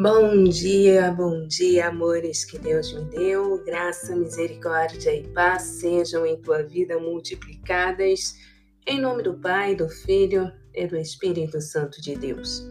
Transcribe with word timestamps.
Bom 0.00 0.44
dia, 0.44 1.10
bom 1.10 1.44
dia, 1.48 1.88
amores 1.88 2.44
que 2.44 2.56
Deus 2.56 2.92
me 2.92 3.04
deu. 3.06 3.64
Graça, 3.64 4.14
misericórdia 4.14 5.12
e 5.12 5.26
paz 5.32 5.62
sejam 5.62 6.24
em 6.24 6.40
tua 6.40 6.62
vida 6.62 7.00
multiplicadas. 7.00 8.36
Em 8.86 9.00
nome 9.00 9.24
do 9.24 9.34
Pai, 9.34 9.74
do 9.74 9.88
Filho 9.88 10.52
e 10.72 10.86
do 10.86 10.96
Espírito 10.96 11.60
Santo 11.60 12.00
de 12.00 12.14
Deus. 12.14 12.64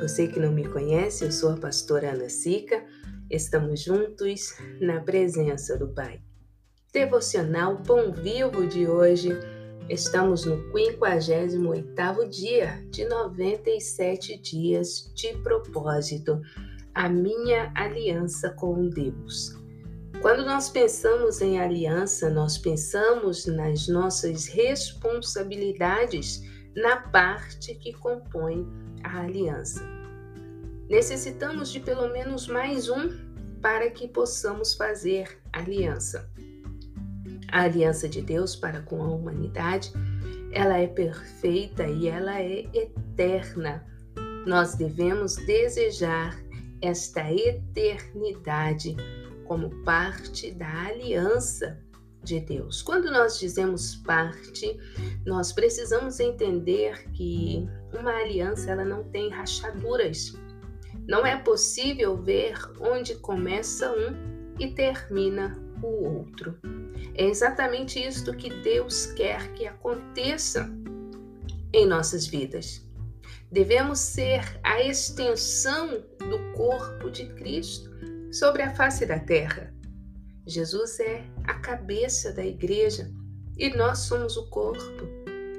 Você 0.00 0.26
que 0.28 0.40
não 0.40 0.50
me 0.50 0.66
conhece, 0.66 1.26
eu 1.26 1.30
sou 1.30 1.52
a 1.52 1.58
pastora 1.58 2.12
Ana 2.12 2.30
Sica. 2.30 2.82
Estamos 3.30 3.82
juntos 3.82 4.54
na 4.80 5.02
presença 5.02 5.76
do 5.76 5.92
Pai. 5.92 6.22
Devocional 6.90 7.82
Pão 7.82 8.14
Vivo 8.14 8.66
de 8.66 8.86
hoje 8.86 9.38
Estamos 9.88 10.44
no 10.44 10.70
58º 10.70 12.28
dia 12.28 12.84
de 12.90 13.06
97 13.06 14.36
dias 14.36 15.10
de 15.14 15.32
propósito, 15.38 16.42
a 16.94 17.08
minha 17.08 17.72
aliança 17.74 18.50
com 18.50 18.90
Deus. 18.90 19.56
Quando 20.20 20.44
nós 20.44 20.68
pensamos 20.68 21.40
em 21.40 21.58
aliança, 21.58 22.28
nós 22.28 22.58
pensamos 22.58 23.46
nas 23.46 23.88
nossas 23.88 24.46
responsabilidades 24.46 26.42
na 26.76 26.98
parte 26.98 27.74
que 27.74 27.94
compõe 27.94 28.68
a 29.02 29.20
aliança. 29.20 29.82
Necessitamos 30.86 31.72
de 31.72 31.80
pelo 31.80 32.12
menos 32.12 32.46
mais 32.46 32.90
um 32.90 33.08
para 33.62 33.88
que 33.90 34.06
possamos 34.06 34.74
fazer 34.74 35.40
aliança. 35.50 36.30
A 37.50 37.62
aliança 37.62 38.08
de 38.08 38.20
Deus 38.20 38.54
para 38.54 38.82
com 38.82 39.02
a 39.02 39.08
humanidade, 39.08 39.92
ela 40.52 40.78
é 40.78 40.86
perfeita 40.86 41.86
e 41.86 42.08
ela 42.08 42.40
é 42.40 42.66
eterna. 42.74 43.84
Nós 44.46 44.74
devemos 44.74 45.36
desejar 45.36 46.38
esta 46.82 47.32
eternidade 47.32 48.96
como 49.46 49.70
parte 49.82 50.50
da 50.52 50.86
aliança 50.86 51.82
de 52.22 52.40
Deus. 52.40 52.82
Quando 52.82 53.10
nós 53.10 53.38
dizemos 53.38 53.96
parte, 53.96 54.78
nós 55.24 55.52
precisamos 55.52 56.20
entender 56.20 57.10
que 57.12 57.66
uma 57.98 58.12
aliança 58.12 58.70
ela 58.70 58.84
não 58.84 59.04
tem 59.04 59.30
rachaduras. 59.30 60.34
Não 61.06 61.24
é 61.24 61.36
possível 61.36 62.16
ver 62.16 62.58
onde 62.80 63.14
começa 63.16 63.90
um 63.90 64.54
e 64.58 64.68
termina 64.74 65.58
o 65.86 66.18
outro. 66.18 66.58
É 67.14 67.24
exatamente 67.24 67.98
isto 67.98 68.34
que 68.34 68.50
Deus 68.62 69.06
quer 69.06 69.52
que 69.54 69.66
aconteça 69.66 70.70
em 71.72 71.86
nossas 71.86 72.26
vidas. 72.26 72.86
Devemos 73.50 73.98
ser 73.98 74.42
a 74.62 74.82
extensão 74.82 76.02
do 76.18 76.52
corpo 76.54 77.10
de 77.10 77.26
Cristo 77.34 77.90
sobre 78.30 78.62
a 78.62 78.74
face 78.74 79.06
da 79.06 79.18
terra. 79.18 79.74
Jesus 80.46 81.00
é 81.00 81.24
a 81.44 81.54
cabeça 81.54 82.32
da 82.32 82.44
igreja 82.44 83.10
e 83.56 83.70
nós 83.76 84.00
somos 84.00 84.36
o 84.36 84.48
corpo. 84.50 85.06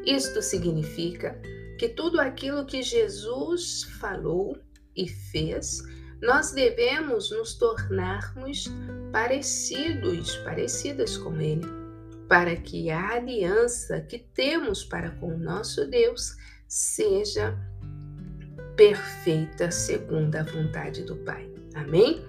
Isto 0.05 0.41
significa 0.41 1.39
que 1.77 1.89
tudo 1.89 2.19
aquilo 2.19 2.65
que 2.65 2.81
Jesus 2.81 3.83
falou 3.99 4.57
e 4.95 5.07
fez 5.07 5.81
nós 6.21 6.51
devemos 6.51 7.31
nos 7.31 7.53
tornarmos 7.55 8.67
parecidos, 9.11 10.35
parecidas 10.37 11.17
com 11.17 11.39
Ele, 11.39 11.67
para 12.27 12.55
que 12.55 12.89
a 12.89 13.13
aliança 13.13 14.01
que 14.01 14.19
temos 14.19 14.83
para 14.83 15.11
com 15.11 15.33
o 15.33 15.37
nosso 15.37 15.87
Deus 15.87 16.35
seja 16.67 17.57
perfeita 18.75 19.71
segundo 19.71 20.35
a 20.35 20.43
vontade 20.43 21.03
do 21.03 21.15
Pai. 21.17 21.51
Amém? 21.73 22.23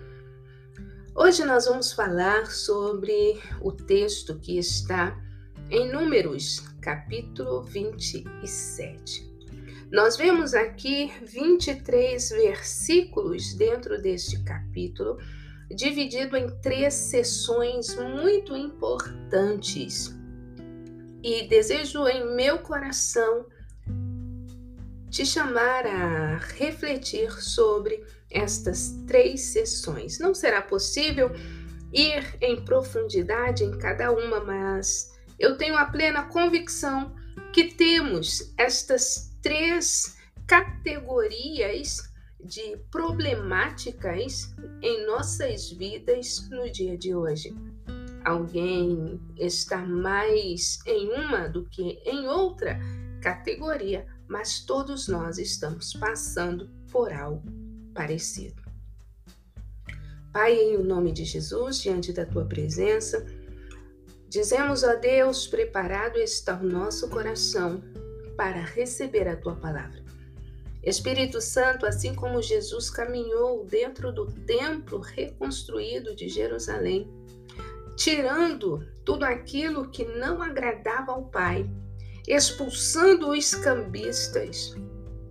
Hoje 1.15 1.45
nós 1.45 1.67
vamos 1.67 1.93
falar 1.93 2.47
sobre 2.47 3.39
o 3.61 3.73
texto 3.73 4.39
que 4.39 4.59
está 4.59 5.21
em 5.69 5.93
Números, 5.93 6.61
capítulo 6.81 7.63
27. 7.63 9.30
Nós 9.91 10.17
vemos 10.17 10.55
aqui 10.55 11.13
23 11.21 12.31
versículos 12.31 13.55
dentro 13.55 14.01
deste 14.01 14.41
capítulo, 14.45 15.19
dividido 15.69 16.37
em 16.37 16.49
três 16.61 16.95
sessões 16.95 17.97
muito 17.97 18.57
importantes. 18.57 20.15
E 21.25 21.49
desejo 21.49 22.07
em 22.07 22.37
meu 22.37 22.61
coração 22.61 23.47
te 25.11 25.27
chamar 25.27 25.85
a 25.85 26.37
refletir 26.37 27.33
sobre 27.43 28.01
estas 28.31 28.91
três 29.09 29.41
sessões. 29.41 30.21
Não 30.21 30.33
será 30.33 30.63
possível 30.63 31.33
ir 31.93 32.37
em 32.41 32.65
profundidade 32.65 33.65
em 33.65 33.77
cada 33.77 34.13
uma, 34.13 34.39
mas 34.39 35.19
eu 35.37 35.59
tenho 35.59 35.77
a 35.77 35.85
plena 35.87 36.29
convicção 36.29 37.13
que 37.53 37.65
temos 37.75 38.55
estas 38.57 39.30
três 39.43 40.17
categorias 40.47 42.11
de 42.43 42.77
problemáticas 42.91 44.55
em 44.83 45.07
nossas 45.07 45.71
vidas 45.71 46.49
no 46.51 46.71
dia 46.71 46.97
de 46.97 47.15
hoje. 47.15 47.55
Alguém 48.25 49.21
está 49.37 49.79
mais 49.79 50.79
em 50.87 51.09
uma 51.13 51.49
do 51.49 51.65
que 51.67 52.01
em 52.05 52.27
outra 52.27 52.79
categoria, 53.23 54.07
mas 54.29 54.61
todos 54.61 55.09
nós 55.09 55.39
estamos 55.39 55.93
passando 55.95 56.71
por 56.91 57.13
algo 57.13 57.43
parecido. 57.95 58.61
Pai, 60.33 60.55
em 60.55 60.83
nome 60.83 61.13
de 61.13 61.25
Jesus, 61.25 61.81
diante 61.81 62.13
da 62.13 62.25
tua 62.25 62.45
presença, 62.45 63.27
dizemos 64.29 64.85
a 64.85 64.95
Deus: 64.95 65.47
preparado 65.47 66.19
está 66.19 66.57
o 66.57 66.67
nosso 66.67 67.09
coração 67.11 67.83
para 68.41 68.63
receber 68.63 69.29
a 69.29 69.37
tua 69.37 69.55
palavra. 69.55 70.03
Espírito 70.83 71.43
Santo, 71.43 71.85
assim 71.85 72.15
como 72.15 72.41
Jesus 72.41 72.89
caminhou 72.89 73.67
dentro 73.67 74.11
do 74.11 74.33
templo 74.33 74.99
reconstruído 74.99 76.17
de 76.17 76.27
Jerusalém, 76.27 77.07
tirando 77.99 78.89
tudo 79.05 79.25
aquilo 79.25 79.91
que 79.91 80.07
não 80.07 80.41
agradava 80.41 81.13
ao 81.13 81.27
Pai, 81.27 81.69
expulsando 82.27 83.29
os 83.29 83.55
cambistas, 83.57 84.75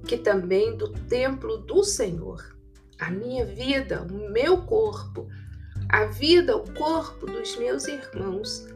que 0.06 0.16
também 0.16 0.78
do 0.78 0.92
templo 1.08 1.58
do 1.58 1.84
Senhor, 1.84 2.56
a 3.00 3.10
minha 3.10 3.44
vida, 3.44 4.04
o 4.04 4.30
meu 4.30 4.68
corpo, 4.68 5.28
a 5.90 6.06
vida, 6.06 6.56
o 6.56 6.72
corpo 6.76 7.26
dos 7.26 7.58
meus 7.58 7.88
irmãos, 7.88 8.68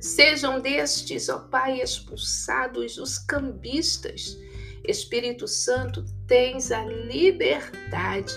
Sejam 0.00 0.60
destes, 0.60 1.28
ó 1.28 1.40
Pai, 1.40 1.80
expulsados 1.80 2.98
os 2.98 3.18
cambistas. 3.18 4.38
Espírito 4.84 5.48
Santo, 5.48 6.04
tens 6.26 6.70
a 6.70 6.84
liberdade 6.84 8.32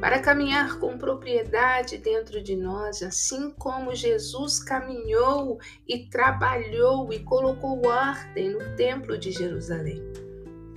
para 0.00 0.20
caminhar 0.20 0.78
com 0.78 0.96
propriedade 0.96 1.98
dentro 1.98 2.42
de 2.42 2.56
nós, 2.56 3.02
assim 3.02 3.50
como 3.52 3.94
Jesus 3.94 4.62
caminhou 4.62 5.58
e 5.86 6.08
trabalhou 6.08 7.12
e 7.12 7.18
colocou 7.20 7.86
ordem 7.86 8.50
no 8.50 8.76
Templo 8.76 9.18
de 9.18 9.30
Jerusalém. 9.30 10.02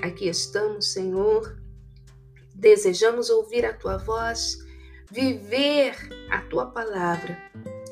Aqui 0.02 0.28
estamos, 0.28 0.92
Senhor, 0.92 1.58
desejamos 2.54 3.30
ouvir 3.30 3.66
a 3.66 3.74
tua 3.74 3.98
voz, 3.98 4.58
viver 5.10 5.96
a 6.30 6.42
tua 6.42 6.66
palavra 6.66 7.38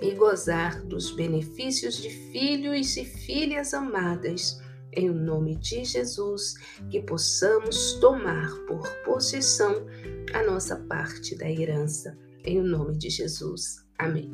e 0.02 0.12
gozar 0.12 0.82
dos 0.84 1.12
benefícios 1.12 1.98
de 1.98 2.10
filhos 2.10 2.96
e 2.98 3.06
filhas 3.06 3.74
amadas. 3.74 4.60
Em 4.92 5.10
nome 5.10 5.56
de 5.56 5.86
Jesus, 5.86 6.56
que 6.90 7.02
possamos 7.02 7.94
tomar 7.94 8.50
por 8.68 8.88
possessão 9.04 9.86
a 10.34 10.44
nossa 10.44 10.76
parte 10.76 11.36
da 11.36 11.50
herança. 11.50 12.18
Em 12.44 12.62
nome 12.62 12.98
de 12.98 13.10
Jesus. 13.10 13.86
Amém. 13.98 14.32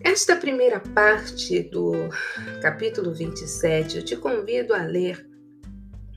Esta 0.00 0.36
primeira 0.36 0.80
parte 0.80 1.60
do 1.60 1.92
capítulo 2.62 3.12
27, 3.12 3.96
eu 3.96 4.04
te 4.04 4.16
convido 4.16 4.72
a 4.72 4.84
ler 4.84 5.28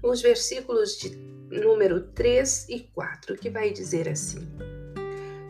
os 0.04 0.22
versículos 0.22 0.98
de 0.98 1.16
número 1.50 2.02
3 2.14 2.70
e 2.70 2.80
4, 2.94 3.36
que 3.36 3.50
vai 3.50 3.72
dizer 3.72 4.08
assim: 4.08 4.48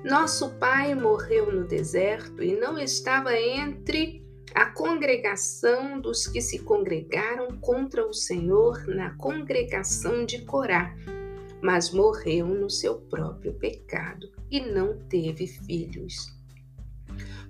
nosso 0.04 0.50
pai 0.56 0.96
morreu 0.96 1.52
no 1.52 1.64
deserto 1.64 2.42
e 2.42 2.56
não 2.56 2.80
estava 2.80 3.38
entre 3.38 4.26
a 4.54 4.66
congregação 4.66 6.02
dos 6.02 6.28
que 6.28 6.42
se 6.42 6.60
congregaram 6.60 7.60
contra 7.60 8.06
o 8.06 8.14
Senhor 8.14 8.88
na 8.88 9.12
congregação 9.16 10.26
de 10.26 10.42
Corá, 10.42 10.96
mas 11.62 11.92
morreu 11.92 12.48
no 12.48 12.70
seu 12.70 12.96
próprio 12.96 13.54
pecado 13.54 14.32
e 14.50 14.60
não 14.60 14.98
teve 15.08 15.46
filhos. 15.46 16.36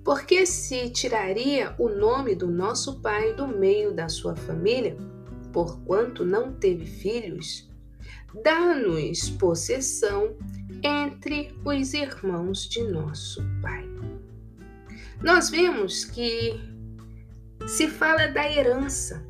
Porque 0.04 0.44
se 0.44 0.90
tiraria 0.90 1.74
o 1.78 1.88
nome 1.88 2.34
do 2.34 2.48
nosso 2.48 3.00
pai 3.00 3.32
do 3.34 3.48
meio 3.48 3.94
da 3.94 4.08
sua 4.08 4.36
família, 4.36 4.96
porquanto 5.52 6.24
não 6.24 6.52
teve 6.52 6.84
filhos? 6.84 7.72
dá-nos 8.42 9.30
possessão 9.30 10.34
entre 11.22 11.54
os 11.64 11.94
irmãos 11.94 12.68
de 12.68 12.82
nosso 12.82 13.40
Pai. 13.62 13.88
Nós 15.22 15.50
vemos 15.50 16.04
que 16.04 16.60
se 17.64 17.86
fala 17.86 18.26
da 18.26 18.50
herança. 18.50 19.24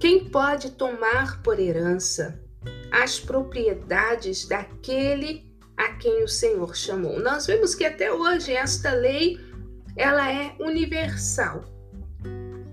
Quem 0.00 0.28
pode 0.28 0.72
tomar 0.72 1.40
por 1.42 1.60
herança 1.60 2.42
as 2.90 3.20
propriedades 3.20 4.48
daquele 4.48 5.46
a 5.76 5.92
quem 5.92 6.24
o 6.24 6.28
Senhor 6.28 6.76
chamou? 6.76 7.20
Nós 7.20 7.46
vemos 7.46 7.76
que 7.76 7.84
até 7.84 8.12
hoje 8.12 8.52
esta 8.52 8.90
lei 8.92 9.38
ela 9.94 10.28
é 10.28 10.56
universal. 10.58 11.64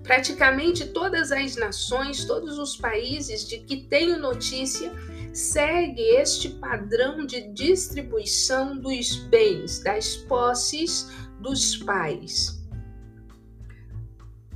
Praticamente 0.02 0.88
todas 0.88 1.32
as 1.32 1.56
nações, 1.56 2.26
todos 2.26 2.58
os 2.58 2.76
países 2.76 3.48
de 3.48 3.60
que 3.60 3.84
tenho 3.84 4.18
notícia, 4.18 4.92
segue 5.34 6.02
este 6.02 6.50
padrão 6.50 7.26
de 7.26 7.52
distribuição 7.54 8.80
dos 8.80 9.16
bens, 9.26 9.80
das 9.80 10.16
posses 10.16 11.10
dos 11.42 11.78
pais. 11.78 12.62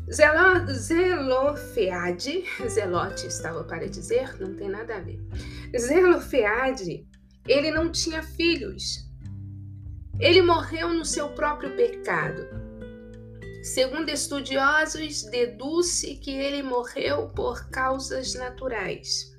Zelo, 0.09 0.67
Zelofeade, 0.67 2.45
Zelote 2.69 3.27
estava 3.27 3.63
para 3.63 3.89
dizer, 3.89 4.39
não 4.39 4.55
tem 4.55 4.69
nada 4.69 4.95
a 4.95 5.01
ver. 5.01 5.19
Zelofeade, 5.77 7.05
ele 7.45 7.71
não 7.71 7.91
tinha 7.91 8.21
filhos. 8.23 9.05
Ele 10.19 10.41
morreu 10.41 10.93
no 10.93 11.03
seu 11.03 11.29
próprio 11.29 11.75
pecado. 11.75 12.47
Segundo 13.63 14.09
estudiosos, 14.09 15.23
deduz-se 15.23 16.15
que 16.15 16.31
ele 16.31 16.63
morreu 16.63 17.29
por 17.29 17.69
causas 17.69 18.33
naturais. 18.33 19.36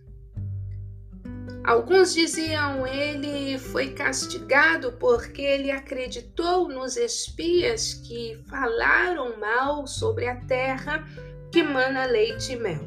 Alguns 1.69 2.15
diziam 2.15 2.87
ele 2.87 3.59
foi 3.59 3.91
castigado 3.91 4.93
porque 4.93 5.43
ele 5.43 5.70
acreditou 5.70 6.67
nos 6.67 6.97
espias 6.97 7.93
que 7.93 8.43
falaram 8.49 9.38
mal 9.38 9.87
sobre 9.87 10.26
a 10.26 10.37
terra 10.47 11.06
que 11.53 11.62
mana 11.62 12.06
leite 12.06 12.55
e 12.55 12.56
mel. 12.56 12.81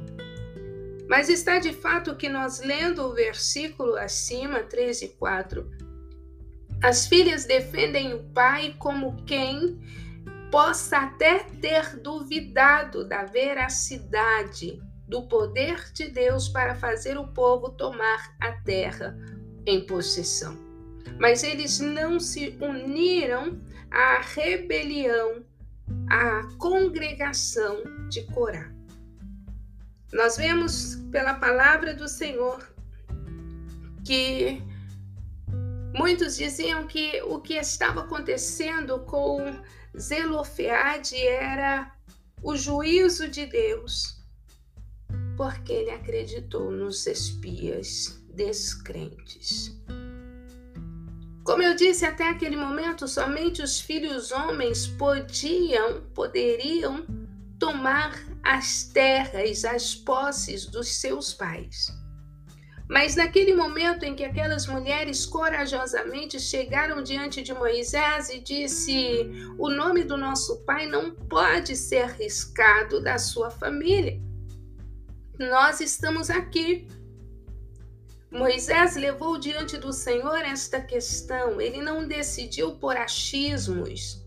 Mas 1.08 1.30
está 1.30 1.60
de 1.60 1.72
fato 1.72 2.16
que 2.16 2.28
nós 2.28 2.60
lendo 2.60 3.04
o 3.06 3.14
versículo 3.14 3.96
acima, 3.98 4.64
13 4.64 5.06
e 5.06 5.10
4, 5.10 5.72
as 6.82 7.06
filhas 7.06 7.46
defendem 7.46 8.16
o 8.16 8.24
pai 8.34 8.76
como 8.80 9.24
quem 9.26 9.80
possa 10.50 10.98
até 10.98 11.44
ter 11.62 11.98
duvidado 11.98 13.08
da 13.08 13.26
veracidade 13.26 14.82
do 15.12 15.24
poder 15.24 15.92
de 15.92 16.08
Deus 16.08 16.48
para 16.48 16.74
fazer 16.74 17.18
o 17.18 17.28
povo 17.28 17.70
tomar 17.72 18.34
a 18.40 18.54
terra 18.64 19.14
em 19.66 19.86
possessão. 19.86 20.58
Mas 21.20 21.44
eles 21.44 21.82
não 21.82 22.18
se 22.18 22.58
uniram 22.62 23.62
à 23.92 24.22
rebelião, 24.22 25.44
à 26.10 26.48
congregação 26.58 27.84
de 28.10 28.24
Corá. 28.28 28.72
Nós 30.14 30.38
vemos 30.38 30.96
pela 31.12 31.34
palavra 31.34 31.94
do 31.94 32.08
Senhor 32.08 32.74
que 34.06 34.64
muitos 35.94 36.38
diziam 36.38 36.88
que 36.88 37.22
o 37.24 37.42
que 37.42 37.56
estava 37.56 38.04
acontecendo 38.04 39.00
com 39.02 39.62
Zelofeade 40.00 41.18
era 41.18 41.92
o 42.42 42.56
juízo 42.56 43.28
de 43.28 43.46
Deus 43.46 44.21
porque 45.42 45.74
ele 45.74 45.90
acreditou 45.90 46.70
nos 46.70 47.08
espias 47.08 48.24
descrentes. 48.32 49.76
Como 51.44 51.64
eu 51.64 51.76
disse 51.76 52.06
até 52.06 52.30
aquele 52.30 52.56
momento, 52.56 53.08
somente 53.08 53.60
os 53.60 53.82
filhos 53.82 54.32
homens 54.32 54.86
podiam, 54.86 56.04
poderiam 56.14 57.08
tomar 57.58 58.24
as 58.44 58.84
terras, 58.84 59.66
as 59.66 59.96
posses 59.96 60.68
dos 60.68 61.00
seus 61.00 61.34
pais. 61.34 61.88
Mas 62.88 63.16
naquele 63.16 63.56
momento 63.56 64.04
em 64.04 64.14
que 64.14 64.24
aquelas 64.24 64.68
mulheres 64.68 65.26
corajosamente 65.26 66.40
chegaram 66.40 67.02
diante 67.02 67.42
de 67.42 67.52
Moisés 67.52 68.30
e 68.30 68.40
disse: 68.40 69.28
"O 69.58 69.72
nome 69.72 70.04
do 70.04 70.16
nosso 70.16 70.64
pai 70.66 70.86
não 70.86 71.10
pode 71.10 71.76
ser 71.76 72.06
riscado 72.12 73.02
da 73.02 73.18
sua 73.18 73.50
família" 73.50 74.22
nós 75.42 75.80
estamos 75.82 76.30
aqui. 76.30 76.88
Moisés 78.32 78.96
levou 78.96 79.38
diante 79.38 79.78
do 79.78 79.92
Senhor 79.92 80.40
esta 80.40 80.80
questão, 80.80 81.60
ele 81.60 81.82
não 81.82 82.08
decidiu 82.08 82.76
por 82.76 82.96
achismos. 82.96 84.22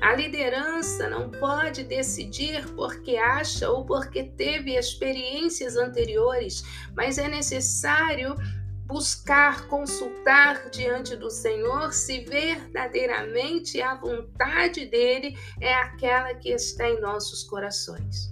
A 0.00 0.14
liderança 0.14 1.08
não 1.08 1.30
pode 1.30 1.84
decidir 1.84 2.66
porque 2.74 3.16
acha 3.16 3.68
ou 3.68 3.84
porque 3.84 4.24
teve 4.24 4.76
experiências 4.76 5.76
anteriores, 5.76 6.64
mas 6.96 7.18
é 7.18 7.28
necessário 7.28 8.34
buscar, 8.86 9.68
consultar 9.68 10.68
diante 10.70 11.14
do 11.14 11.30
Senhor 11.30 11.92
se 11.92 12.24
verdadeiramente 12.24 13.80
a 13.80 13.94
vontade 13.94 14.86
dele 14.86 15.38
é 15.60 15.72
aquela 15.72 16.34
que 16.34 16.48
está 16.48 16.88
em 16.88 17.00
nossos 17.00 17.44
corações. 17.44 18.29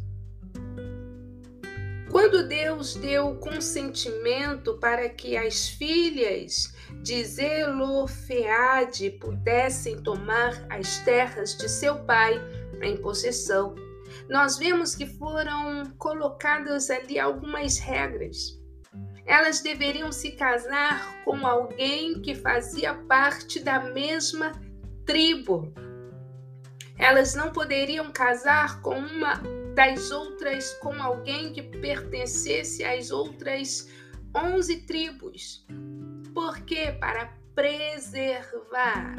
Quando 2.18 2.48
Deus 2.48 2.96
deu 2.96 3.36
consentimento 3.36 4.76
para 4.78 5.08
que 5.08 5.36
as 5.36 5.68
filhas 5.68 6.74
de 7.00 7.22
Zelofeade 7.22 9.10
pudessem 9.20 10.02
tomar 10.02 10.66
as 10.68 10.98
terras 10.98 11.56
de 11.56 11.68
seu 11.68 11.94
pai 12.06 12.34
em 12.82 12.96
possessão, 12.96 13.76
nós 14.28 14.58
vemos 14.58 14.96
que 14.96 15.06
foram 15.06 15.92
colocadas 15.96 16.90
ali 16.90 17.20
algumas 17.20 17.78
regras. 17.78 18.60
Elas 19.24 19.60
deveriam 19.60 20.10
se 20.10 20.32
casar 20.32 21.22
com 21.24 21.46
alguém 21.46 22.20
que 22.20 22.34
fazia 22.34 22.94
parte 22.94 23.60
da 23.60 23.78
mesma 23.78 24.50
tribo. 25.06 25.72
Elas 26.98 27.36
não 27.36 27.52
poderiam 27.52 28.10
casar 28.10 28.82
com 28.82 28.98
uma 28.98 29.40
das 29.78 30.11
outras 30.11 30.75
com 30.80 30.92
alguém 31.00 31.52
que 31.52 31.62
pertencesse 31.62 32.82
às 32.82 33.12
outras 33.12 33.88
onze 34.35 34.78
tribos. 34.78 35.64
Porque 36.35 36.90
para 36.99 37.32
preservar 37.54 39.14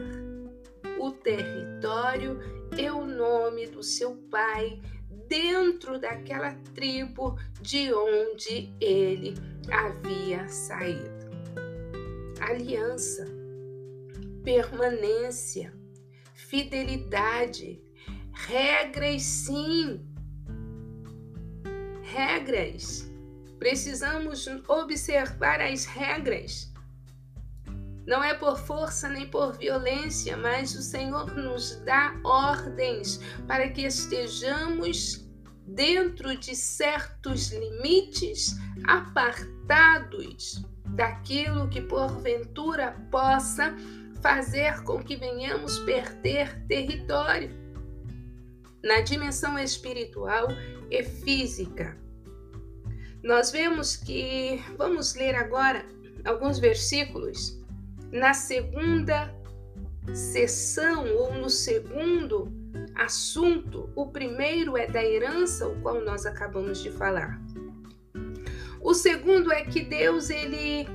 o 0.99 1.11
território 1.11 2.41
e 2.77 2.89
o 2.89 3.05
nome 3.05 3.67
do 3.67 3.81
seu 3.81 4.17
pai 4.29 4.81
dentro 5.29 5.97
daquela 5.97 6.53
tribo 6.75 7.39
de 7.61 7.93
onde 7.93 8.69
ele 8.81 9.35
havia 9.71 10.45
saído. 10.49 11.29
Aliança, 12.41 13.25
permanência, 14.43 15.73
fidelidade, 16.33 17.81
regras 18.33 19.21
sim, 19.21 20.08
regras. 22.13 23.09
Precisamos 23.57 24.47
observar 24.67 25.61
as 25.61 25.85
regras. 25.85 26.71
Não 28.05 28.23
é 28.23 28.33
por 28.33 28.57
força 28.57 29.07
nem 29.07 29.27
por 29.27 29.57
violência, 29.57 30.35
mas 30.35 30.73
o 30.73 30.81
Senhor 30.81 31.35
nos 31.35 31.75
dá 31.85 32.19
ordens 32.23 33.19
para 33.47 33.69
que 33.69 33.83
estejamos 33.83 35.29
dentro 35.67 36.35
de 36.35 36.55
certos 36.55 37.51
limites, 37.51 38.55
apartados 38.87 40.63
daquilo 40.95 41.69
que 41.69 41.81
porventura 41.81 42.95
possa 43.11 43.75
fazer 44.21 44.81
com 44.83 45.03
que 45.03 45.15
venhamos 45.15 45.77
perder 45.79 46.65
território. 46.65 47.51
Na 48.83 49.01
dimensão 49.01 49.59
espiritual, 49.59 50.47
e 50.89 51.03
física. 51.03 51.97
Nós 53.23 53.51
vemos 53.51 53.95
que, 53.95 54.63
vamos 54.77 55.15
ler 55.15 55.35
agora 55.35 55.85
alguns 56.25 56.59
versículos, 56.59 57.59
na 58.11 58.33
segunda 58.33 59.33
sessão 60.13 61.05
ou 61.15 61.33
no 61.33 61.49
segundo 61.49 62.51
assunto, 62.95 63.89
o 63.95 64.07
primeiro 64.07 64.77
é 64.77 64.87
da 64.87 65.03
herança, 65.03 65.67
o 65.67 65.79
qual 65.81 66.01
nós 66.01 66.25
acabamos 66.25 66.81
de 66.81 66.91
falar. 66.91 67.39
O 68.81 68.93
segundo 68.93 69.51
é 69.51 69.63
que 69.63 69.81
Deus 69.81 70.29
ele 70.29 70.87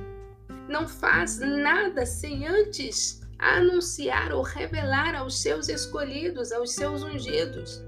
não 0.67 0.87
faz 0.87 1.39
nada 1.39 2.05
sem 2.05 2.47
antes 2.47 3.21
anunciar 3.37 4.33
ou 4.33 4.41
revelar 4.41 5.15
aos 5.15 5.41
seus 5.41 5.69
escolhidos, 5.69 6.51
aos 6.51 6.73
seus 6.73 7.03
ungidos. 7.03 7.83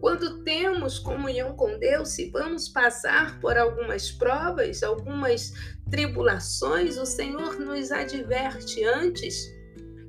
Quando 0.00 0.42
temos 0.42 0.98
comunhão 0.98 1.54
com 1.54 1.78
Deus, 1.78 2.10
se 2.10 2.30
vamos 2.30 2.68
passar 2.68 3.38
por 3.38 3.58
algumas 3.58 4.10
provas, 4.10 4.82
algumas 4.82 5.52
tribulações, 5.90 6.96
o 6.96 7.04
Senhor 7.04 7.58
nos 7.60 7.92
adverte 7.92 8.82
antes 8.84 9.60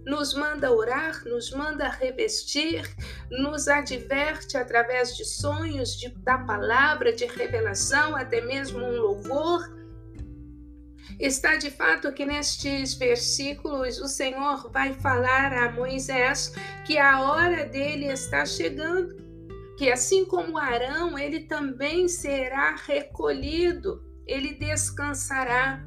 nos 0.05 0.33
manda 0.33 0.71
orar, 0.71 1.23
nos 1.25 1.51
manda 1.51 1.87
revestir, 1.87 2.83
nos 3.29 3.67
adverte 3.67 4.57
através 4.57 5.15
de 5.15 5.25
sonhos, 5.25 5.97
de, 5.97 6.09
da 6.23 6.39
palavra, 6.39 7.13
de 7.13 7.25
revelação, 7.25 8.15
até 8.15 8.41
mesmo 8.41 8.79
um 8.79 8.99
louvor. 8.99 9.61
Está 11.19 11.55
de 11.55 11.69
fato 11.69 12.11
que 12.13 12.25
nestes 12.25 12.95
versículos 12.95 13.99
o 13.99 14.07
Senhor 14.07 14.71
vai 14.71 14.93
falar 14.93 15.53
a 15.53 15.71
Moisés 15.71 16.53
que 16.85 16.97
a 16.97 17.21
hora 17.21 17.65
dele 17.65 18.07
está 18.07 18.43
chegando, 18.43 19.20
que 19.81 19.91
assim 19.91 20.23
como 20.23 20.59
Arão, 20.59 21.17
ele 21.17 21.39
também 21.39 22.07
será 22.07 22.75
recolhido, 22.75 23.99
ele 24.27 24.53
descansará. 24.53 25.83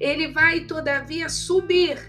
Ele 0.00 0.32
vai, 0.32 0.64
todavia, 0.64 1.28
subir 1.28 2.00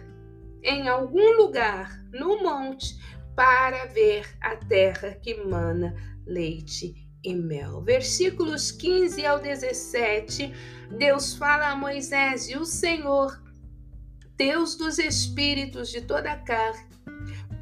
em 0.64 0.88
algum 0.88 1.38
lugar 1.38 2.04
no 2.12 2.42
monte 2.42 2.98
para 3.36 3.86
ver 3.86 4.26
a 4.42 4.56
terra 4.56 5.12
que 5.22 5.36
mana 5.36 5.94
leite 6.26 6.96
e 7.24 7.36
mel. 7.36 7.84
Versículos 7.84 8.72
15 8.72 9.24
ao 9.24 9.38
17, 9.38 10.52
Deus 10.98 11.36
fala 11.36 11.68
a 11.68 11.76
Moisés: 11.76 12.50
E 12.50 12.58
o 12.58 12.66
Senhor, 12.66 13.40
Deus 14.36 14.76
dos 14.76 14.98
espíritos 14.98 15.92
de 15.92 16.02
toda 16.02 16.32
a 16.32 16.40
carne, 16.40 16.90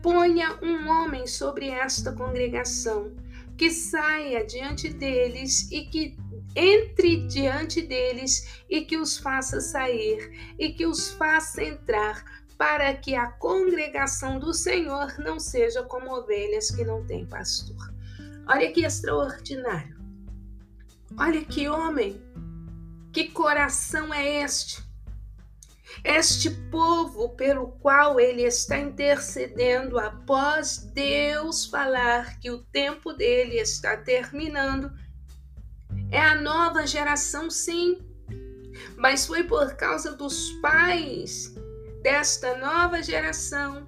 ponha 0.02 0.58
um 0.64 0.88
homem 0.90 1.28
sobre 1.28 1.68
esta 1.68 2.14
congregação, 2.14 3.12
que 3.62 3.70
saia 3.70 4.44
diante 4.44 4.90
deles 4.90 5.70
e 5.72 5.86
que 5.86 6.18
entre 6.56 7.28
diante 7.28 7.80
deles 7.80 8.64
e 8.68 8.82
que 8.82 8.98
os 8.98 9.20
faça 9.20 9.62
sair 9.62 10.56
e 10.58 10.74
que 10.74 10.84
os 10.84 11.12
faça 11.12 11.64
entrar 11.64 12.26
para 12.58 12.92
que 12.96 13.14
a 13.14 13.28
congregação 13.28 14.40
do 14.40 14.52
Senhor 14.52 15.16
não 15.20 15.40
seja 15.40 15.84
como 15.84 16.12
ovelhas 16.12 16.72
que 16.72 16.84
não 16.84 17.06
têm 17.06 17.24
pastor. 17.28 17.94
Olha 18.48 18.72
que 18.72 18.84
extraordinário. 18.84 19.96
Olha 21.16 21.46
que 21.46 21.70
homem. 21.70 22.20
Que 23.14 23.28
coração 23.28 24.12
é 24.12 24.42
este? 24.42 24.82
Este 26.04 26.50
povo 26.72 27.30
pelo 27.36 27.68
qual 27.74 28.20
ele 28.20 28.42
está 28.42 28.78
intercedendo 28.78 30.00
após 30.00 30.78
Deus 30.78 31.66
falar 31.66 32.40
que 32.40 32.50
o 32.50 32.64
tempo 32.64 33.14
dele 33.14 33.58
está 33.58 33.96
terminando 33.98 34.92
é 36.10 36.20
a 36.20 36.36
nova 36.36 36.88
geração, 36.88 37.50
sim. 37.50 38.00
Mas 38.98 39.28
foi 39.28 39.44
por 39.44 39.76
causa 39.76 40.14
dos 40.14 40.52
pais 40.54 41.54
desta 42.02 42.58
nova 42.58 43.02
geração 43.04 43.88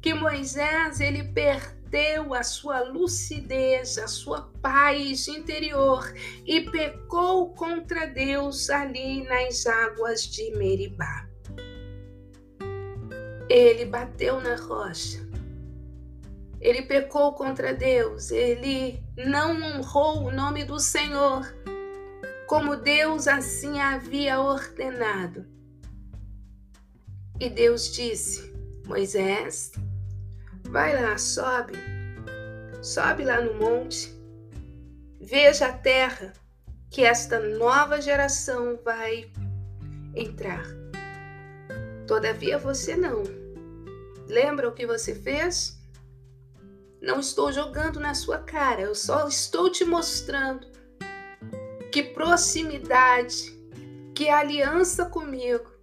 que 0.00 0.14
Moisés 0.14 1.00
ele 1.00 1.24
perdeu 1.32 2.34
a 2.34 2.42
sua 2.42 2.80
lucidez, 2.80 3.98
a 3.98 4.06
sua 4.06 4.42
paz 4.62 5.26
interior 5.26 6.12
e 6.46 6.60
pecou 6.70 7.54
contra 7.54 8.06
Deus 8.06 8.70
ali 8.70 9.24
nas 9.24 9.66
águas 9.66 10.22
de 10.22 10.50
Meribá. 10.56 11.27
Ele 13.48 13.84
bateu 13.86 14.40
na 14.40 14.56
rocha. 14.56 15.26
Ele 16.60 16.82
pecou 16.82 17.32
contra 17.34 17.72
Deus, 17.72 18.30
ele 18.30 19.00
não 19.16 19.62
honrou 19.62 20.24
o 20.24 20.32
nome 20.32 20.64
do 20.64 20.80
Senhor, 20.80 21.46
como 22.48 22.76
Deus 22.76 23.28
assim 23.28 23.80
havia 23.80 24.40
ordenado. 24.40 25.46
E 27.38 27.48
Deus 27.48 27.92
disse: 27.92 28.52
Moisés, 28.84 29.70
vai 30.64 31.00
lá, 31.00 31.16
sobe, 31.16 31.74
sobe 32.82 33.24
lá 33.24 33.40
no 33.40 33.54
monte, 33.54 34.12
veja 35.20 35.68
a 35.68 35.72
terra 35.72 36.32
que 36.90 37.04
esta 37.04 37.38
nova 37.38 38.00
geração 38.00 38.80
vai 38.84 39.30
entrar. 40.16 40.64
Todavia 42.06 42.58
você 42.58 42.96
não. 42.96 43.37
Lembra 44.28 44.68
o 44.68 44.72
que 44.72 44.86
você 44.86 45.14
fez? 45.14 45.78
Não 47.00 47.20
estou 47.20 47.50
jogando 47.52 47.98
na 47.98 48.14
sua 48.14 48.38
cara, 48.38 48.82
eu 48.82 48.94
só 48.94 49.26
estou 49.26 49.70
te 49.70 49.84
mostrando 49.84 50.66
que 51.90 52.02
proximidade, 52.02 53.56
que 54.14 54.28
aliança 54.28 55.06
comigo 55.06 55.78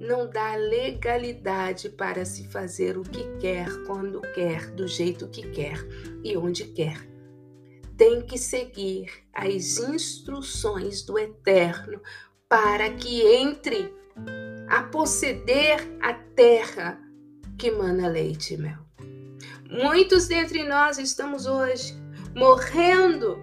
não 0.00 0.28
dá 0.30 0.54
legalidade 0.54 1.88
para 1.88 2.24
se 2.24 2.46
fazer 2.48 2.96
o 2.96 3.02
que 3.02 3.24
quer, 3.38 3.66
quando 3.84 4.20
quer, 4.32 4.70
do 4.70 4.86
jeito 4.86 5.28
que 5.28 5.50
quer 5.50 5.78
e 6.22 6.36
onde 6.36 6.64
quer. 6.64 7.08
Tem 7.96 8.22
que 8.22 8.38
seguir 8.38 9.10
as 9.32 9.78
instruções 9.78 11.02
do 11.02 11.18
Eterno 11.18 12.00
para 12.48 12.90
que 12.90 13.22
entre 13.22 13.92
a 14.68 14.84
possuir 14.84 15.98
a 16.00 16.14
terra 16.14 17.07
que 17.58 17.70
mana 17.70 18.08
leite 18.08 18.54
e 18.54 18.56
mel. 18.56 18.78
Muitos 19.68 20.28
dentre 20.28 20.64
nós 20.64 20.98
estamos 20.98 21.46
hoje 21.46 21.94
morrendo 22.34 23.38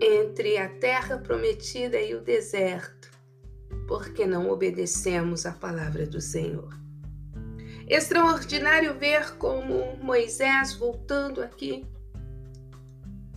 entre 0.00 0.58
a 0.58 0.68
terra 0.68 1.18
prometida 1.18 1.98
e 2.00 2.14
o 2.14 2.20
deserto 2.20 2.96
porque 3.86 4.26
não 4.26 4.50
obedecemos 4.50 5.46
à 5.46 5.52
palavra 5.52 6.06
do 6.06 6.20
Senhor. 6.20 6.76
Extraordinário 7.88 8.94
ver 8.98 9.36
como 9.36 9.96
Moisés, 10.02 10.74
voltando 10.74 11.40
aqui, 11.40 11.86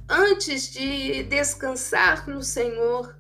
antes 0.09 0.71
de 0.71 1.23
descansar 1.23 2.27
no 2.27 2.41
Senhor, 2.41 3.15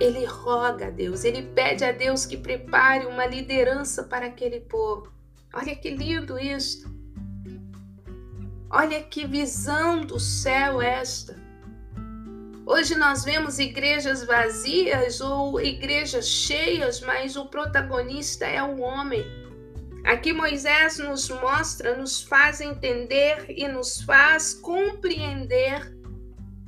ele 0.00 0.24
roga 0.24 0.86
a 0.86 0.90
Deus, 0.90 1.24
ele 1.24 1.42
pede 1.42 1.84
a 1.84 1.92
Deus 1.92 2.24
que 2.24 2.36
prepare 2.36 3.06
uma 3.06 3.26
liderança 3.26 4.04
para 4.04 4.26
aquele 4.26 4.60
povo. 4.60 5.12
Olha 5.52 5.74
que 5.74 5.90
lindo 5.90 6.38
isto. 6.38 6.88
Olha 8.70 9.02
que 9.02 9.26
visão 9.26 10.02
do 10.02 10.20
céu 10.20 10.80
esta. 10.80 11.36
Hoje 12.66 12.94
nós 12.96 13.24
vemos 13.24 13.58
igrejas 13.58 14.22
vazias 14.22 15.22
ou 15.22 15.58
igrejas 15.58 16.28
cheias, 16.28 17.00
mas 17.00 17.34
o 17.34 17.46
protagonista 17.46 18.44
é 18.44 18.62
o 18.62 18.80
homem. 18.80 19.24
Aqui 20.04 20.32
Moisés 20.32 20.98
nos 20.98 21.30
mostra, 21.30 21.96
nos 21.96 22.22
faz 22.22 22.60
entender 22.60 23.46
e 23.48 23.66
nos 23.66 24.02
faz 24.02 24.52
compreender 24.54 25.97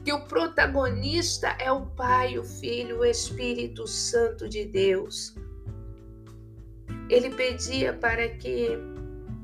que 0.04 0.12
o 0.12 0.20
protagonista 0.26 1.48
é 1.58 1.70
o 1.70 1.86
Pai, 1.86 2.38
o 2.38 2.44
Filho, 2.44 3.00
o 3.00 3.04
Espírito 3.04 3.86
Santo 3.86 4.48
de 4.48 4.64
Deus. 4.64 5.34
Ele 7.08 7.30
pedia 7.30 7.92
para 7.92 8.28
que 8.28 8.78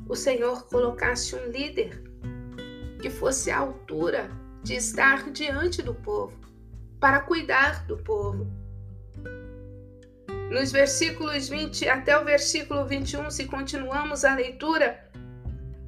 o 0.08 0.14
Senhor 0.14 0.66
colocasse 0.68 1.34
um 1.34 1.50
líder 1.50 2.02
que 3.00 3.10
fosse 3.10 3.50
à 3.50 3.58
altura 3.58 4.30
de 4.62 4.74
estar 4.74 5.30
diante 5.30 5.82
do 5.82 5.94
povo 5.94 6.36
para 7.00 7.20
cuidar 7.20 7.86
do 7.86 7.96
povo. 7.98 8.46
Nos 10.50 10.72
versículos 10.72 11.48
20 11.48 11.88
até 11.88 12.18
o 12.18 12.24
versículo 12.24 12.86
21, 12.86 13.30
se 13.30 13.46
continuamos 13.46 14.24
a 14.24 14.34
leitura, 14.34 15.04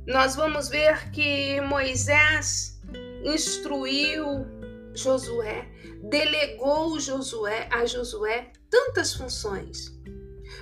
nós 0.06 0.34
vamos 0.34 0.68
ver 0.68 1.10
que 1.10 1.60
Moisés 1.60 2.80
instruiu 3.24 4.46
Josué, 4.98 5.68
delegou 6.02 6.98
Josué 6.98 7.68
a 7.70 7.86
Josué 7.86 8.52
tantas 8.68 9.14
funções. 9.14 9.96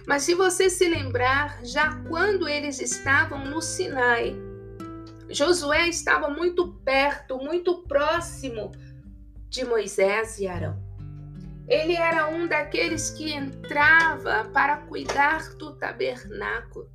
Mas 0.06 0.24
se 0.24 0.34
você 0.34 0.68
se 0.68 0.86
lembrar, 0.88 1.64
já 1.64 2.02
quando 2.08 2.46
eles 2.46 2.80
estavam 2.80 3.44
no 3.46 3.62
Sinai, 3.62 4.36
Josué 5.30 5.88
estava 5.88 6.28
muito 6.28 6.74
perto, 6.84 7.38
muito 7.38 7.82
próximo 7.84 8.72
de 9.48 9.64
Moisés 9.64 10.38
e 10.38 10.46
Arão. 10.46 10.84
Ele 11.66 11.96
era 11.96 12.28
um 12.28 12.46
daqueles 12.46 13.10
que 13.10 13.32
entrava 13.32 14.44
para 14.52 14.76
cuidar 14.82 15.54
do 15.54 15.76
tabernáculo. 15.76 16.88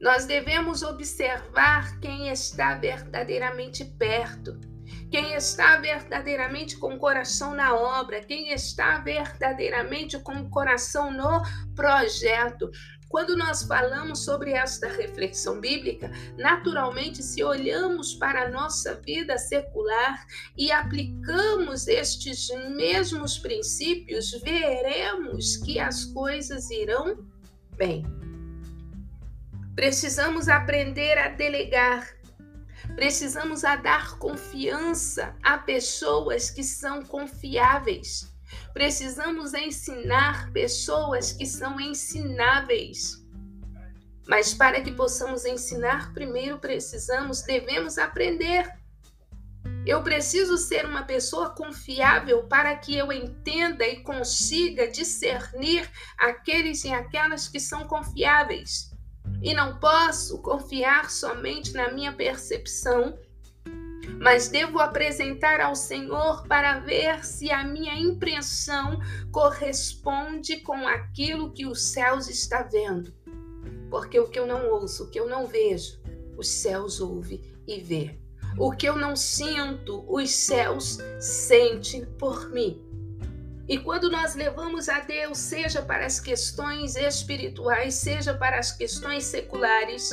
Nós 0.00 0.26
devemos 0.26 0.82
observar 0.82 1.98
quem 2.00 2.28
está 2.28 2.74
verdadeiramente 2.74 3.84
perto, 3.84 4.60
quem 5.10 5.34
está 5.34 5.76
verdadeiramente 5.78 6.76
com 6.76 6.94
o 6.94 6.98
coração 6.98 7.54
na 7.54 7.74
obra, 7.74 8.20
quem 8.20 8.52
está 8.52 8.98
verdadeiramente 8.98 10.18
com 10.18 10.34
o 10.34 10.50
coração 10.50 11.10
no 11.10 11.42
projeto. 11.74 12.70
Quando 13.08 13.36
nós 13.36 13.62
falamos 13.62 14.24
sobre 14.24 14.52
esta 14.52 14.88
reflexão 14.88 15.60
bíblica, 15.60 16.10
naturalmente, 16.36 17.22
se 17.22 17.42
olhamos 17.42 18.14
para 18.14 18.42
a 18.42 18.50
nossa 18.50 18.96
vida 18.96 19.38
secular 19.38 20.26
e 20.56 20.72
aplicamos 20.72 21.86
estes 21.86 22.48
mesmos 22.70 23.38
princípios, 23.38 24.32
veremos 24.42 25.56
que 25.58 25.78
as 25.78 26.04
coisas 26.06 26.68
irão 26.70 27.24
bem. 27.76 28.04
Precisamos 29.76 30.48
aprender 30.48 31.16
a 31.18 31.28
delegar, 31.28 32.15
precisamos 32.96 33.62
a 33.62 33.76
dar 33.76 34.18
confiança 34.18 35.36
a 35.42 35.58
pessoas 35.58 36.50
que 36.50 36.64
são 36.64 37.04
confiáveis. 37.04 38.34
Precisamos 38.72 39.52
ensinar 39.52 40.50
pessoas 40.50 41.30
que 41.30 41.44
são 41.44 41.78
ensináveis. 41.78 43.22
Mas 44.26 44.54
para 44.54 44.80
que 44.80 44.90
possamos 44.90 45.44
ensinar, 45.44 46.12
primeiro 46.14 46.58
precisamos, 46.58 47.42
devemos 47.42 47.98
aprender. 47.98 48.66
Eu 49.84 50.02
preciso 50.02 50.56
ser 50.56 50.86
uma 50.86 51.02
pessoa 51.04 51.50
confiável 51.50 52.44
para 52.44 52.74
que 52.76 52.96
eu 52.96 53.12
entenda 53.12 53.86
e 53.86 54.02
consiga 54.02 54.90
discernir 54.90 55.88
aqueles 56.18 56.82
e 56.84 56.92
aquelas 56.92 57.46
que 57.46 57.60
são 57.60 57.86
confiáveis. 57.86 58.95
E 59.42 59.54
não 59.54 59.78
posso 59.78 60.40
confiar 60.42 61.10
somente 61.10 61.72
na 61.72 61.92
minha 61.92 62.12
percepção 62.12 63.18
mas 64.18 64.48
devo 64.48 64.78
apresentar 64.78 65.60
ao 65.60 65.74
Senhor 65.74 66.46
para 66.46 66.78
ver 66.80 67.24
se 67.24 67.50
a 67.50 67.64
minha 67.64 67.98
impressão 67.98 68.98
corresponde 69.30 70.60
com 70.60 70.86
aquilo 70.86 71.52
que 71.52 71.66
os 71.66 71.82
céus 71.82 72.28
está 72.28 72.62
vendo. 72.62 73.12
Porque 73.90 74.18
o 74.18 74.28
que 74.28 74.38
eu 74.38 74.46
não 74.46 74.70
ouço, 74.70 75.04
o 75.04 75.10
que 75.10 75.20
eu 75.20 75.28
não 75.28 75.46
vejo, 75.46 76.00
os 76.36 76.48
céus 76.48 77.00
ouve 77.00 77.40
e 77.66 77.80
vê. 77.80 78.18
O 78.58 78.72
que 78.72 78.88
eu 78.88 78.96
não 78.96 79.14
sinto, 79.14 80.04
os 80.08 80.30
céus 80.30 80.98
sentem 81.20 82.06
por 82.18 82.50
mim. 82.50 82.82
E 83.68 83.78
quando 83.78 84.08
nós 84.08 84.36
levamos 84.36 84.88
a 84.88 85.00
Deus, 85.00 85.38
seja 85.38 85.82
para 85.82 86.06
as 86.06 86.20
questões 86.20 86.94
espirituais, 86.94 87.94
seja 87.94 88.32
para 88.32 88.60
as 88.60 88.70
questões 88.70 89.24
seculares, 89.24 90.10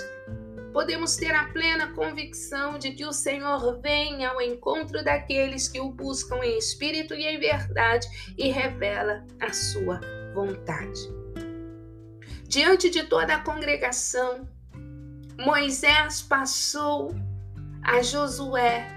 podemos 0.73 1.15
ter 1.15 1.35
a 1.35 1.45
plena 1.49 1.93
convicção 1.93 2.79
de 2.79 2.91
que 2.93 3.05
o 3.05 3.13
Senhor 3.13 3.79
vem 3.79 4.25
ao 4.25 4.41
encontro 4.41 5.03
daqueles 5.03 5.67
que 5.67 5.79
o 5.79 5.91
buscam 5.91 6.43
em 6.43 6.57
espírito 6.57 7.13
e 7.13 7.25
em 7.25 7.39
verdade 7.39 8.07
e 8.35 8.49
revela 8.49 9.23
a 9.39 9.53
sua 9.53 10.01
vontade. 10.33 11.01
Diante 12.47 12.89
de 12.89 13.03
toda 13.03 13.35
a 13.35 13.43
congregação, 13.43 14.49
Moisés 15.37 16.23
passou 16.23 17.15
a 17.83 18.01
Josué 18.01 18.87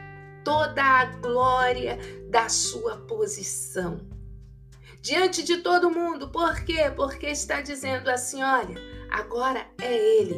toda 0.43 0.83
a 0.83 1.05
glória 1.05 1.99
da 2.31 2.49
sua 2.49 2.97
posição. 2.99 4.16
Diante 5.07 5.45
de 5.45 5.59
todo 5.59 5.89
mundo, 5.89 6.31
por 6.31 6.65
quê? 6.65 6.91
Porque 6.91 7.27
está 7.27 7.61
dizendo 7.61 8.11
assim: 8.11 8.43
olha, 8.43 8.75
agora 9.09 9.65
é 9.81 10.19
ele. 10.19 10.35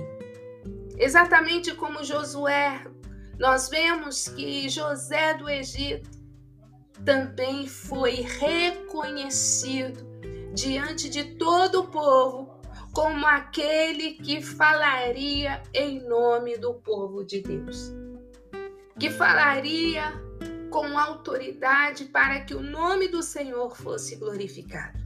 Exatamente 0.98 1.74
como 1.74 2.04
Josué, 2.04 2.84
nós 3.38 3.70
vemos 3.70 4.28
que 4.28 4.68
José 4.68 5.32
do 5.32 5.48
Egito 5.48 6.10
também 7.02 7.66
foi 7.66 8.16
reconhecido 8.16 10.06
diante 10.52 11.08
de 11.08 11.24
todo 11.36 11.80
o 11.80 11.88
povo 11.88 12.60
como 12.92 13.26
aquele 13.26 14.16
que 14.16 14.42
falaria 14.42 15.62
em 15.72 16.06
nome 16.06 16.58
do 16.58 16.74
povo 16.74 17.24
de 17.24 17.40
Deus, 17.40 17.90
que 19.00 19.08
falaria 19.08 20.27
com 20.70 20.98
autoridade 20.98 22.06
para 22.06 22.40
que 22.40 22.54
o 22.54 22.62
nome 22.62 23.08
do 23.08 23.22
Senhor 23.22 23.76
fosse 23.76 24.16
glorificado. 24.16 24.98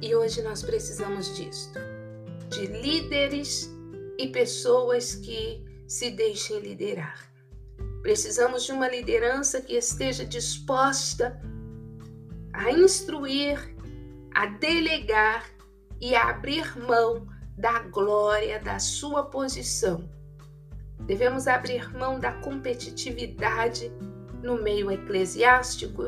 E 0.00 0.14
hoje 0.14 0.42
nós 0.42 0.62
precisamos 0.62 1.34
disto, 1.36 1.78
de 2.48 2.66
líderes 2.66 3.70
e 4.18 4.28
pessoas 4.28 5.14
que 5.14 5.64
se 5.86 6.10
deixem 6.10 6.60
liderar. 6.60 7.30
Precisamos 8.02 8.64
de 8.64 8.72
uma 8.72 8.88
liderança 8.88 9.60
que 9.60 9.74
esteja 9.74 10.24
disposta 10.24 11.40
a 12.52 12.70
instruir, 12.70 13.58
a 14.34 14.46
delegar 14.46 15.50
e 16.00 16.14
a 16.14 16.28
abrir 16.28 16.78
mão 16.78 17.26
da 17.56 17.80
glória 17.80 18.60
da 18.60 18.78
sua 18.78 19.24
posição. 19.24 20.08
Devemos 21.06 21.46
abrir 21.46 21.92
mão 21.96 22.18
da 22.18 22.32
competitividade 22.32 23.92
no 24.42 24.62
meio 24.62 24.90
eclesiástico 24.90 26.04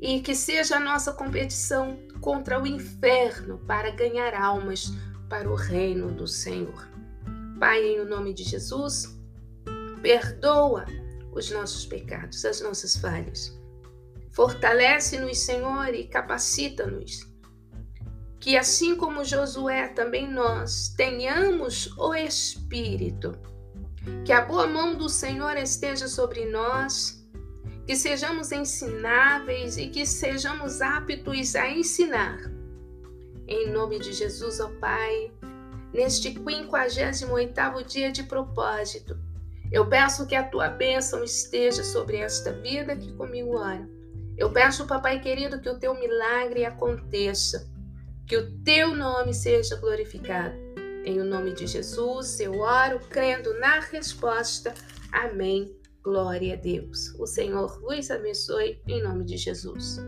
e 0.00 0.20
que 0.20 0.34
seja 0.34 0.76
a 0.76 0.80
nossa 0.80 1.12
competição 1.12 1.98
contra 2.20 2.60
o 2.60 2.66
inferno 2.66 3.58
para 3.66 3.90
ganhar 3.90 4.34
almas 4.34 4.92
para 5.28 5.50
o 5.50 5.54
reino 5.54 6.10
do 6.10 6.26
Senhor. 6.26 6.88
Pai, 7.58 7.84
em 7.84 8.04
nome 8.04 8.32
de 8.32 8.44
Jesus, 8.44 9.18
perdoa 10.00 10.86
os 11.32 11.50
nossos 11.50 11.84
pecados, 11.84 12.44
as 12.44 12.60
nossas 12.60 12.96
falhas. 12.96 13.58
Fortalece-nos, 14.32 15.38
Senhor, 15.38 15.92
e 15.94 16.04
capacita-nos. 16.04 17.26
Que 18.38 18.56
assim 18.56 18.96
como 18.96 19.24
Josué, 19.24 19.88
também 19.88 20.30
nós 20.30 20.94
tenhamos 20.96 21.92
o 21.98 22.14
Espírito. 22.14 23.36
Que 24.24 24.32
a 24.32 24.40
boa 24.40 24.66
mão 24.66 24.96
do 24.96 25.08
Senhor 25.08 25.56
esteja 25.56 26.08
sobre 26.08 26.46
nós, 26.46 27.26
que 27.86 27.96
sejamos 27.96 28.52
ensináveis 28.52 29.76
e 29.76 29.88
que 29.88 30.04
sejamos 30.04 30.80
aptos 30.80 31.56
a 31.56 31.68
ensinar. 31.70 32.38
Em 33.46 33.70
nome 33.70 33.98
de 33.98 34.12
Jesus, 34.12 34.60
ó 34.60 34.68
Pai, 34.78 35.32
neste 35.92 36.34
58º 36.34 37.84
dia 37.86 38.12
de 38.12 38.22
propósito. 38.24 39.16
Eu 39.70 39.86
peço 39.86 40.26
que 40.26 40.34
a 40.34 40.42
tua 40.42 40.68
bênção 40.68 41.22
esteja 41.22 41.82
sobre 41.82 42.18
esta 42.18 42.52
vida 42.52 42.96
que 42.96 43.12
comigo 43.12 43.56
ora. 43.56 43.88
Eu 44.36 44.52
peço, 44.52 44.86
papai 44.86 45.20
querido, 45.20 45.60
que 45.60 45.68
o 45.68 45.78
teu 45.78 45.94
milagre 45.94 46.64
aconteça, 46.64 47.68
que 48.26 48.36
o 48.36 48.62
teu 48.62 48.94
nome 48.94 49.34
seja 49.34 49.76
glorificado. 49.76 50.54
Em 51.08 51.18
o 51.22 51.24
nome 51.24 51.54
de 51.54 51.66
Jesus, 51.66 52.38
eu 52.38 52.60
oro 52.60 53.00
crendo 53.08 53.58
na 53.58 53.80
resposta. 53.80 54.74
Amém. 55.10 55.74
Glória 56.02 56.52
a 56.52 56.56
Deus. 56.56 57.14
O 57.18 57.26
Senhor 57.26 57.80
vos 57.80 58.10
abençoe 58.10 58.78
em 58.86 59.02
nome 59.02 59.24
de 59.24 59.38
Jesus. 59.38 59.98